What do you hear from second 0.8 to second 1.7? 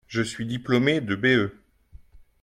de B.E.